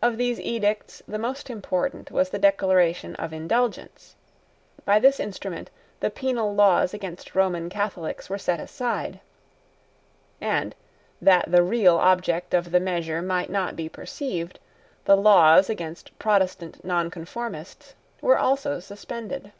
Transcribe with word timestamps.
Of 0.00 0.18
these 0.18 0.38
edicts 0.38 1.02
the 1.08 1.18
most 1.18 1.50
important 1.50 2.12
was 2.12 2.30
the 2.30 2.38
Declaration 2.38 3.16
of 3.16 3.32
Indulgence. 3.32 4.14
By 4.84 5.00
this 5.00 5.18
instrument 5.18 5.68
the 5.98 6.10
penal 6.10 6.54
laws 6.54 6.94
against 6.94 7.34
Roman 7.34 7.68
Catholics 7.68 8.30
were 8.30 8.38
set 8.38 8.60
aside; 8.60 9.18
and, 10.40 10.76
that 11.20 11.50
the 11.50 11.64
real 11.64 11.96
object 11.96 12.54
of 12.54 12.70
the 12.70 12.78
measure 12.78 13.20
might 13.20 13.50
not 13.50 13.74
be 13.74 13.88
perceived, 13.88 14.60
the 15.06 15.16
laws 15.16 15.68
against 15.68 16.16
Protestant 16.20 16.84
Nonconformists 16.84 17.94
were 18.20 18.38
also 18.38 18.78
suspended. 18.78 19.50